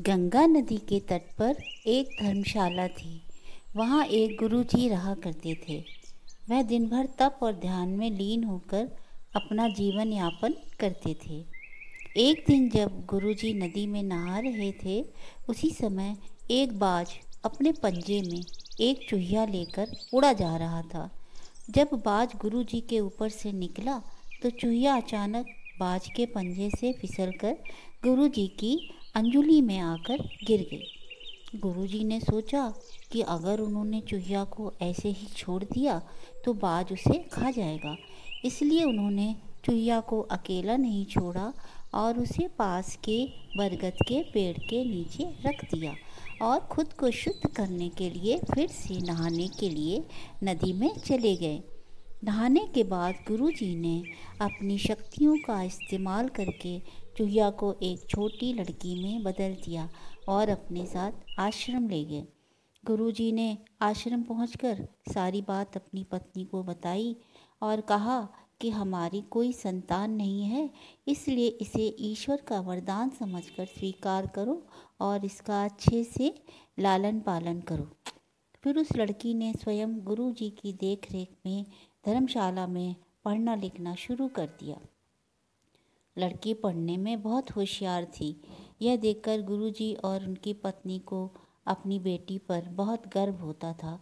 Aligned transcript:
गंगा 0.00 0.46
नदी 0.46 0.76
के 0.76 1.00
तट 1.00 1.22
पर 1.38 1.56
एक 1.86 2.08
धर्मशाला 2.22 2.88
थी। 2.88 3.22
वहाँ 3.76 4.04
एक 4.06 4.36
गुरु 4.40 4.62
जी 4.64 4.88
रहा 4.88 5.14
करते 5.14 5.54
थे। 5.68 5.84
वह 6.50 6.62
दिन 6.62 6.88
भर 6.88 7.06
तप 7.18 7.38
और 7.42 7.52
ध्यान 7.52 7.88
में 7.88 8.10
लीन 8.10 8.44
होकर 8.44 8.88
अपना 9.36 9.68
जीवन 9.68 10.12
यापन 10.12 10.54
करते 10.80 11.16
थे। 11.26 11.44
एक 12.16 12.44
दिन 12.48 12.68
जब 12.68 13.06
गुरु 13.06 13.34
जी 13.34 13.52
नदी 13.54 13.86
में 13.86 14.02
नहा 14.02 14.38
रहे 14.38 14.72
थे, 14.72 15.04
उसी 15.48 15.70
समय 15.70 16.16
एक 16.50 16.78
बाज 16.78 17.06
अपने 17.44 17.72
पंजे 17.72 18.20
में 18.22 18.42
एक 18.80 19.08
चूहिया 19.10 19.44
लेकर 19.44 19.88
उड़ा 20.14 20.32
जा 20.32 20.56
रहा 20.56 20.82
था। 20.82 21.10
जब 21.70 21.88
बाज 22.04 22.28
गुरु 22.40 22.62
जी 22.62 22.80
के 22.80 23.00
ऊपर 23.00 23.28
से 23.28 23.52
निकला 23.52 24.02
तो 24.42 24.50
चूहिया 24.50 24.96
अचानक 24.96 25.46
बाज 25.80 26.08
के 26.16 26.26
पंजे 26.26 26.70
से 26.70 26.92
फिसलकर 26.92 27.56
गुरुजी 28.04 28.46
की 28.46 28.90
अंजुली 29.18 29.60
में 29.60 29.78
आकर 29.78 30.18
गिर 30.46 30.60
गई। 30.70 31.58
गुरुजी 31.60 32.02
ने 32.04 32.18
सोचा 32.20 32.62
कि 33.12 33.20
अगर 33.28 33.60
उन्होंने 33.60 34.00
चूहिया 34.00 34.42
को 34.44 34.72
ऐसे 34.82 35.08
ही 35.08 35.26
छोड़ 35.36 35.62
दिया 35.64 35.98
तो 36.44 36.52
बाज 36.54 36.92
उसे 36.92 37.18
खा 37.32 37.50
जाएगा। 37.50 37.96
इसलिए 38.44 38.84
उन्होंने 38.84 39.34
चूहिया 39.64 39.98
को 40.00 40.20
अकेला 40.30 40.76
नहीं 40.76 41.04
छोड़ा 41.06 41.52
और 41.94 42.18
उसे 42.18 42.46
पास 42.48 42.94
के 43.04 43.18
बरगद 43.56 43.96
के 44.08 44.22
पेड़ 44.34 44.56
के 44.58 44.84
नीचे 44.84 45.24
रख 45.46 45.64
दिया 45.64 45.94
और 46.42 46.60
खुद 46.70 46.92
को 46.92 47.10
शुद्ध 47.10 47.50
करने 47.56 47.88
के 47.88 48.10
लिए 48.10 48.38
फिर 48.54 48.68
से 48.68 49.00
नहाने 49.06 49.48
के 49.60 49.70
लिए 49.70 50.02
नदी 50.44 50.72
में 50.72 50.90
चले 50.98 51.34
गए। 51.36 51.60
नहाने 52.24 52.66
के 52.74 52.82
बाद 52.84 53.14
गुरुजी 53.28 53.74
ने 53.76 54.02
अपनी 54.40 54.78
शक्तियों 54.78 55.36
का 55.38 55.62
इस्तेमाल 55.62 56.28
करके 56.28 56.78
चूहिया 57.18 57.48
को 57.50 57.74
एक 57.82 58.06
छोटी 58.10 58.52
लड़की 58.52 58.94
में 58.94 59.22
बदल 59.22 59.54
दिया 59.64 59.88
और 60.28 60.48
अपने 60.48 60.84
साथ 60.86 61.12
आश्रम 61.38 61.88
ले 61.88 62.04
गए। 62.04 62.26
गुरुजी 62.84 63.30
ने 63.32 63.56
आश्रम 63.82 64.22
पहुंचकर 64.22 64.86
सारी 65.08 65.40
बात 65.42 65.76
अपनी 65.76 66.04
पत्नी 66.04 66.44
को 66.44 66.62
बताई 66.62 67.16
और 67.62 67.80
कहा 67.80 68.20
कि 68.60 68.70
हमारी 68.70 69.20
कोई 69.30 69.52
संतान 69.52 70.10
नहीं 70.10 70.42
है, 70.42 70.70
इसलिए 71.08 71.48
इसे 71.48 71.86
ईश्वर 72.00 72.40
का 72.48 72.60
वरदान 72.60 73.10
समझकर 73.10 73.66
स्वीकार 73.66 74.26
करो 74.26 74.62
और 75.00 75.24
इसका 75.24 75.64
अच्छे 75.64 76.02
से 76.04 76.32
लालन 76.78 77.20
पालन 77.20 77.60
करो। 77.60 77.88
फिर 78.64 78.78
उस 78.78 78.94
लड़की 78.96 79.34
ने 79.34 79.52
स्वयं 79.52 79.98
गुरु 80.00 80.30
जी 80.32 80.50
की 80.50 80.72
देख 80.72 81.10
रेख 81.12 81.34
में 81.46 81.64
धर्मशाला 82.06 82.66
में 82.66 82.94
पढ़ना 83.24 83.54
लिखना 83.54 83.94
शुरू 83.94 84.28
कर 84.28 84.46
दिया। 84.60 84.80
लड़की 86.18 86.54
पढ़ने 86.54 86.96
में 86.96 87.22
बहुत 87.22 87.50
होशियार 87.50 88.04
थी। 88.04 88.40
यह 88.82 88.96
देखकर 88.96 89.42
गुरुजी 89.42 89.94
और 89.94 90.24
उनकी 90.24 90.52
पत्नी 90.52 90.98
को 90.98 91.30
अपनी 91.66 91.98
बेटी 91.98 92.38
पर 92.38 92.68
बहुत 92.68 93.06
गर्व 93.14 93.34
होता 93.34 93.72
था। 93.72 93.98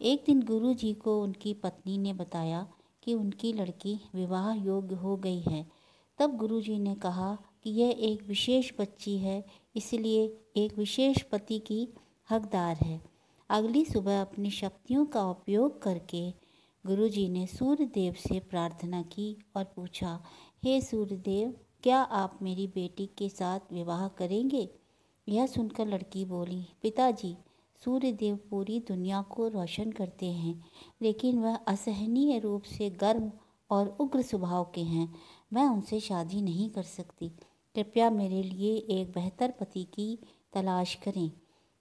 एक 0.00 0.22
दिन 0.26 0.42
गुरुजी 0.42 0.94
को 0.94 1.22
उनकी 1.22 1.54
पत्नी 1.54 1.98
ने 1.98 2.12
बताया 2.12 2.66
कि 3.02 3.14
उनकी 3.14 3.52
लड़की 3.52 4.00
विवाह 4.14 4.52
योग्य 4.52 4.94
हो 4.94 5.16
गई 5.16 5.40
है। 5.40 5.66
तब 6.18 6.36
गुरुजी 6.36 6.78
ने 6.78 6.94
कहा 6.94 7.38
कि 7.64 7.70
यह 7.70 7.96
एक 7.98 8.22
विशेष 8.22 8.72
बच्ची 8.80 9.18
है, 9.18 9.44
इसलिए 9.76 10.40
एक 10.56 10.78
विशेष 10.78 11.22
पति 11.22 11.58
की 11.58 11.88
हकदार 12.30 12.76
है। 12.76 13.00
अगली 13.50 13.84
सुबह 13.84 14.20
अपनी 14.20 14.50
शक्तियों 14.50 15.06
का 15.06 15.30
उपयोग 15.30 15.82
करके 15.82 16.34
गुरुजी 16.86 17.28
ने 17.28 17.46
सूर्य 17.46 17.84
देव 17.84 18.12
से 18.12 18.40
प्रार्थना 18.40 19.02
की 19.02 19.36
और 19.56 19.64
पूछा, 19.64 20.24
हे 20.64 20.80
सूर्यदेव, 20.80 21.54
क्या 21.82 21.98
आप 21.98 22.38
मेरी 22.42 22.66
बेटी 22.66 23.06
के 23.06 23.28
साथ 23.28 23.60
विवाह 23.72 24.08
करेंगे? 24.08 24.70
यह 25.28 25.46
सुनकर 25.46 25.86
लड़की 25.86 26.24
बोली, 26.24 26.66
पिताजी, 26.82 27.36
सूर्यदेव 27.84 28.38
पूरी 28.50 28.80
दुनिया 28.80 29.22
को 29.22 29.48
रोशन 29.48 29.92
करते 29.92 30.26
हैं, 30.26 30.64
लेकिन 31.02 31.38
वह 31.38 31.56
असहनीय 31.56 32.38
रूप 32.38 32.62
से 32.62 32.90
गर्म 32.90 33.32
और 33.70 33.96
उग्र 34.00 34.22
स्वभाव 34.22 34.72
के 34.74 34.80
हैं। 34.80 35.14
मैं 35.52 35.66
उनसे 35.66 36.00
शादी 36.00 36.42
नहीं 36.42 36.70
कर 36.70 36.82
सकती। 36.82 37.28
कृपया 37.74 38.10
मेरे 38.10 38.42
लिए 38.42 38.76
एक 38.76 39.12
बेहतर 39.12 39.50
पति 39.50 39.84
की 39.84 40.18
तलाश 40.52 40.94
करें। 40.94 41.30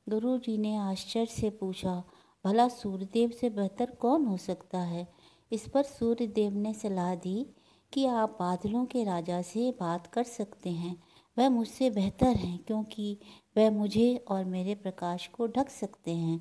गुरु 0.10 0.38
जी 0.38 0.58
ने 0.58 0.76
आश्चर्य 0.76 1.26
से 1.26 1.50
पूछा 1.50 2.04
भला 2.48 2.68
सूर्यदेव 2.70 3.30
से 3.30 3.50
बेहतर 3.50 3.90
कौन 3.92 4.26
हो 4.26 4.36
सकता 4.38 4.80
है? 4.80 5.08
इस 5.52 5.68
पर 5.68 5.84
सूर्यदेव 5.84 6.54
ने 6.54 6.74
सलाह 6.74 7.16
दी 7.16 7.46
कि 7.94 8.06
आप 8.06 8.38
बादलों 8.40 8.86
के 8.86 9.04
राजा 9.04 9.42
से 9.42 9.72
बात 9.80 10.08
कर 10.08 10.24
सकते 10.24 10.70
हैं। 10.70 10.96
वह 11.38 11.50
मुझसे 11.50 11.90
बेहतर 11.90 12.36
हैं 12.36 12.58
क्योंकि 12.60 13.18
वह 13.58 13.70
मुझे 13.72 14.16
और 14.28 14.46
मेरे 14.46 14.76
प्रकाश 14.76 15.28
को 15.28 15.48
ढक 15.48 15.70
सकते 15.70 16.12
हैं। 16.12 16.40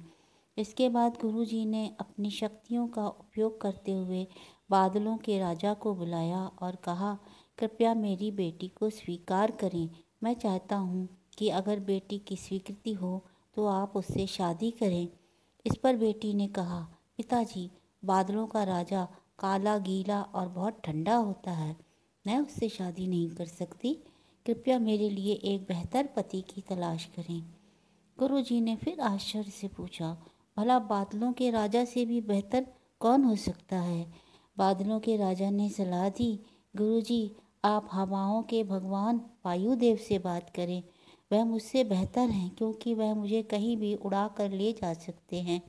इसके 0.56 0.88
बाद 0.88 1.18
गुरुजी 1.20 1.64
ने 1.66 1.86
अपनी 2.00 2.30
शक्तियों 2.30 2.86
का 2.88 3.08
उपयोग 3.08 3.60
करते 3.60 3.92
हुए 3.92 4.26
बादलों 4.70 5.16
के 5.16 5.38
राजा 5.38 5.74
को 5.74 5.94
बुलाया 5.94 6.46
और 6.62 6.76
कहा, 6.76 7.18
कृपया 7.58 7.94
मेरी 7.96 8.30
बेटी 8.30 8.68
को 8.68 8.90
स्वीकार 8.92 9.50
करें। 9.50 9.88
मैं 10.22 10.34
चाहता 10.34 10.76
हूँ 10.76 11.08
कि 11.38 11.48
अगर 11.50 11.80
बेटी 11.80 12.18
की 12.18 12.36
स्वीकृति 12.36 12.92
हो 12.94 13.24
तो 13.56 13.66
आप 13.66 13.96
उससे 13.96 14.26
शादी 14.26 14.70
करें। 14.70 15.08
इस 15.66 15.76
पर 15.76 15.96
बेटी 15.96 16.34
ने 16.34 16.46
कहा, 16.46 16.80
पिताजी, 17.16 17.70
बादलों 18.04 18.46
का 18.46 18.64
राजा 18.64 19.08
काला, 19.38 19.78
गीला 19.78 20.22
और 20.22 20.48
बहुत 20.48 20.80
ठंडा 20.84 21.16
होता 21.16 21.50
है। 21.50 21.76
मैं 22.26 22.38
उससे 22.38 22.68
शादी 22.68 23.06
नहीं 23.06 23.28
कर 23.30 23.46
सकती। 23.46 23.94
कृपया 24.46 24.78
मेरे 24.78 25.10
लिए 25.10 25.34
एक 25.34 25.62
बेहतर 25.62 26.06
पति 26.06 26.40
की 26.40 26.60
तलाश 26.60 27.04
करें। 27.04 27.42
गुरु 28.18 28.40
जी 28.40 28.60
ने 28.60 28.76
फिर 28.76 29.00
आश्चर्य 29.00 29.50
से 29.50 29.68
पूछा, 29.68 30.22
भला 30.56 30.78
बादलों 30.78 31.32
के 31.32 31.50
राजा 31.50 31.84
से 31.84 32.04
भी 32.04 32.20
बेहतर 32.20 32.66
कौन 33.00 33.24
हो 33.24 33.36
सकता 33.36 33.76
है? 33.76 34.12
बादलों 34.58 35.00
के 35.00 35.16
राजा 35.16 35.50
ने 35.50 35.68
सलाह 35.68 36.08
दी 36.08 36.42
गुरु 36.76 37.00
जी 37.00 37.36
आप 37.64 37.88
हवाओं 37.92 38.42
के 38.42 38.64
भगवान 38.64 39.20
वायुदेव 39.46 39.96
से 39.96 40.18
बात 40.18 40.50
करें। 40.50 40.82
वह 41.32 41.44
मुझसे 41.44 41.84
बेहतर 41.84 42.28
हैं 42.28 42.50
क्योंकि 42.50 42.94
वह 42.94 43.14
मुझे 43.14 43.42
कहीं 43.42 43.76
भी 43.76 43.94
उड़ा 43.94 44.28
कर 44.28 44.50
ले 44.50 44.72
जा 44.72 44.94
सकते 44.94 45.40
हैं। 45.40 45.62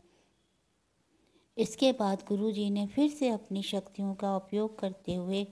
इसके 1.57 1.91
बाद 1.91 2.23
गुरु 2.27 2.51
जी 2.51 2.69
ने 2.69 2.87
फिर 2.87 3.09
से 3.09 3.29
अपनी 3.29 3.63
शक्तियों 3.63 4.13
का 4.15 4.35
उपयोग 4.35 4.79
करते 4.79 5.13
हुए 5.15 5.47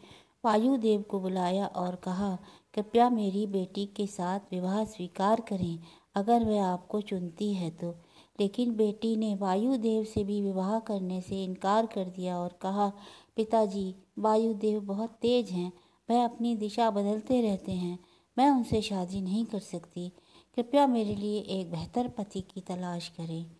वायुदेव 0.45 1.01
को 1.01 1.19
बुलाया 1.19 1.65
और 1.65 1.95
कहा, 1.95 2.37
कृपया 2.73 3.09
मेरी 3.09 3.47
बेटी 3.47 3.85
के 3.85 4.07
साथ 4.07 4.39
विवाह 4.51 4.85
स्वीकार 4.85 5.41
करें, 5.41 5.79
अगर 6.15 6.43
वह 6.43 6.65
आपको 6.65 7.01
चुनती 7.01 7.53
है 7.53 7.69
तो। 7.69 7.95
लेकिन 8.39 8.75
बेटी 8.75 9.15
ने 9.15 9.35
वायुदेव 9.35 10.03
से 10.03 10.23
भी 10.23 10.41
विवाह 10.41 10.79
करने 10.79 11.21
से 11.21 11.43
इनकार 11.43 11.85
कर 11.85 12.05
दिया 12.05 12.37
और 12.37 12.59
कहा, 12.61 12.91
पिताजी, 13.35 13.95
वायुदेव 14.19 14.81
बहुत 14.81 15.09
तेज 15.21 15.49
हैं, 15.49 15.73
वह 16.09 16.23
अपनी 16.25 16.55
दिशा 16.55 16.91
बदलते 16.91 17.41
रहते 17.41 17.71
हैं। 17.71 17.99
मैं 18.37 18.49
उनसे 18.49 18.81
शादी 18.81 19.21
नहीं 19.21 19.45
कर 19.45 19.59
सकती। 19.59 20.09
कृपया 20.55 20.87
मेरे 20.87 21.15
लिए 21.15 21.39
एक 21.39 21.71
बेहतर 21.71 22.07
पति 22.07 22.41
की 22.41 22.61
तलाश 22.61 23.07
करें। 23.07 23.51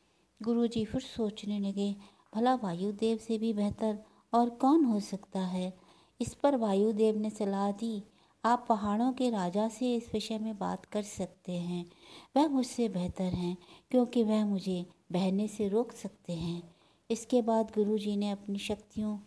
गुरुजी 0.41 0.85
फिर 0.85 1.01
सोचने 1.01 1.59
लगे, 1.59 1.95
भला 2.35 2.55
वायुदेव 2.55 3.17
से 3.17 3.37
भी 3.37 3.53
बेहतर 3.53 3.99
और 4.33 4.49
कौन 4.49 4.85
हो 4.85 4.99
सकता 4.99 5.39
है? 5.39 5.77
इस 6.21 6.33
पर 6.33 6.55
वायुदेव 6.55 7.17
ने 7.17 7.29
सलाह 7.29 7.71
दी, 7.71 8.03
आप 8.45 8.65
पहाड़ों 8.69 9.13
के 9.13 9.29
राजा 9.29 9.67
से 9.67 9.95
इस 9.95 10.09
विषय 10.13 10.37
में 10.37 10.57
बात 10.57 10.85
कर 10.85 11.01
सकते 11.01 11.51
हैं। 11.51 11.85
वह 12.37 12.47
मुझसे 12.47 12.89
बेहतर 12.89 13.23
हैं, 13.23 13.57
क्योंकि 13.91 14.23
वह 14.23 14.45
मुझे 14.45 14.85
बहने 15.11 15.47
से 15.47 15.67
रोक 15.67 15.91
सकते 15.91 16.33
हैं। 16.33 16.75
इसके 17.11 17.41
बाद 17.41 17.71
गुरुजी 17.75 18.15
ने 18.15 18.29
अपनी 18.29 18.57
शक्तियों 18.57 19.19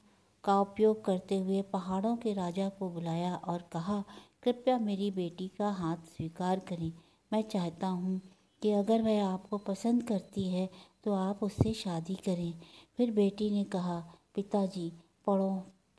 का 0.44 0.60
उपयोग 0.60 1.04
करते 1.04 1.37
हुए 1.37 1.62
पहाड़ों 1.62 2.16
के 2.16 2.32
राजा 2.32 2.69
को 2.69 2.91
बुलाया 2.91 3.34
और 3.37 3.69
कहा 3.72 4.04
कृपया 4.43 4.79
मेरी 4.79 5.11
बेटी 5.11 5.46
का 5.49 5.70
हाथ 5.70 5.96
स्वीकार 6.06 6.58
करें। 6.58 6.93
मैं 7.32 7.43
चाहता 7.43 7.87
हूँ 7.87 8.20
कि 8.62 8.73
अगर 8.73 9.02
वह 9.02 9.25
आपको 9.25 9.58
पसंद 9.58 10.02
करती 10.02 10.49
है 10.49 10.69
तो 11.05 11.12
आप 11.12 11.43
उससे 11.43 11.73
शादी 11.75 12.14
करें। 12.14 12.52
फिर 12.96 13.11
बेटी 13.11 13.50
ने 13.50 13.64
कहा, 13.64 13.99
पिताजी 14.35 14.93
पढ़ो 15.26 15.50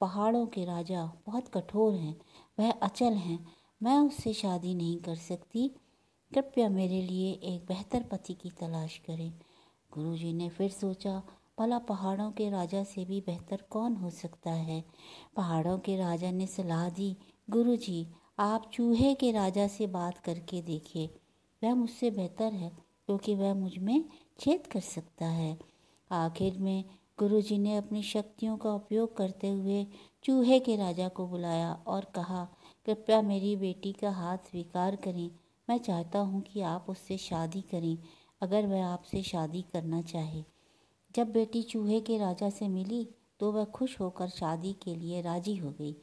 पहाड़ों 0.02 0.46
के 0.46 0.64
राजा 0.66 1.04
बहुत 1.26 1.48
कठोर 1.48 1.94
हैं, 1.94 2.16
वह 2.60 2.72
अचल 2.72 3.14
हैं, 3.14 3.40
मैं 3.82 3.98
उससे 4.00 4.34
शादी 4.34 4.74
नहीं 4.76 4.98
कर 4.98 5.16
सकती। 5.16 5.68
कृपया 6.32 6.70
मेरे 6.70 7.02
लिए 7.02 7.32
एक 7.46 7.66
बेहतर 7.68 8.04
पति 8.04 8.34
की 8.34 8.50
तलाश 8.50 8.98
करें। 8.98 9.32
गुरुजी 9.92 10.34
ने 10.34 10.50
फिर 10.50 10.70
सोचा, 10.70 11.22
भला 11.60 11.80
पहाड़ों 11.80 12.32
के 12.32 12.50
राजा 12.50 12.84
से 12.84 13.06
भी 13.06 13.20
बेहतर 13.22 13.64
कौन 13.70 13.96
हो 13.96 14.10
सकता 14.10 14.52
है? 14.52 14.84
पहाड़ों 15.36 15.78
के 15.80 15.98
राजा 15.98 16.32
ने 16.32 16.48
सलाह 16.48 16.90
दी, 16.90 17.16
गुरुजी 17.50 18.08
आप 18.40 18.70
चूहे 18.74 19.14
के 19.14 19.32
राजा 19.32 19.68
से 19.68 19.86
बात 19.88 20.18
करके 20.18 20.62
देखिए। 20.62 21.08
वह 21.62 21.74
मुझसे 21.76 22.12
बेहतर 22.12 22.54
है, 22.54 22.70
क्योंकि 23.06 23.36
वह 23.36 23.54
मुझमें 23.54 24.04
छेद 24.40 24.68
कर 24.68 24.80
सकता 24.80 25.26
है। 25.26 25.58
आखिर 26.12 26.58
में 26.58 26.84
गुरुजी 27.20 27.58
ने 27.58 27.76
अपनी 27.78 28.04
शक्तियों 28.04 28.56
का 28.58 28.74
उपयोग 28.74 29.16
करते 29.18 29.50
हुए 29.50 29.86
चूहे 30.24 30.60
के 30.60 30.76
राजा 30.76 31.08
को 31.08 31.28
बुलाया 31.28 31.72
और 31.88 32.06
कहा, 32.16 32.44
कृपया 32.86 33.22
मेरी 33.22 33.56
बेटी 33.56 33.92
का 33.94 34.12
हाथ 34.12 34.38
स्वीकार 34.38 34.96
करें। 34.96 35.30
मैं 35.68 35.78
चाहता 35.78 36.20
हूँ 36.20 36.42
कि 36.42 36.62
आप 36.62 36.86
उससे 36.90 37.18
शादी 37.18 37.62
करें, 37.62 37.98
अगर 38.42 38.68
वह 38.68 38.86
आपसे 38.86 39.24
शादी 39.24 39.62
करना 39.74 40.02
चाहे। 40.02 40.44
जब 41.16 41.32
बेटी 41.32 41.64
चूहे 41.64 42.00
के 42.02 42.18
राजा 42.18 42.50
से 42.50 42.68
मिली 42.68 43.08
तो 43.40 43.52
वह 43.52 43.66
खुश 43.66 44.00
होकर 44.00 44.30
शादी 44.30 44.74
के 44.74 44.96
लिए 44.96 45.22
राज़ी 45.22 45.56
हो 45.56 45.72
गई। 45.72 45.96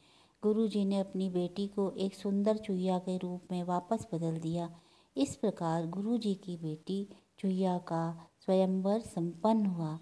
गुरुजी 0.46 0.84
ने 0.84 0.98
अपनी 0.98 1.30
बेटी 1.30 1.68
को 1.68 1.90
एक 1.90 2.14
सुंदर 2.14 2.56
चुहिया 2.56 2.98
के 2.98 3.18
रूप 3.18 3.42
में 3.50 3.64
वापस 3.64 4.06
बदल 4.14 4.38
दिया। 4.38 4.80
इस 5.16 5.36
प्रकार 5.36 5.86
गुरुजी 5.86 6.34
की 6.34 6.56
बेटी 6.56 7.08
चुहिया 7.38 7.78
का 7.78 8.30
स्वयंवर 8.44 9.00
संपन्न 9.00 9.66
हुआ। 9.66 9.98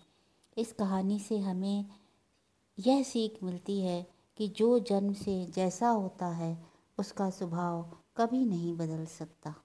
इस 0.56 0.72
कहानी 0.72 1.18
से 1.18 1.38
हमें 1.38 1.86
यह 2.78 3.02
सीख 3.02 3.42
मिलती 3.42 3.80
है 3.80 4.06
कि 4.36 4.48
जो 4.48 4.78
जन्म 4.78 5.12
से 5.12 5.46
जैसा 5.46 5.88
होता 5.88 6.26
है, 6.26 6.64
उसका 6.98 7.30
स्वभाव 7.30 7.98
कभी 8.16 8.44
नहीं 8.44 8.76
बदल 8.76 9.06
सकता। 9.06 9.63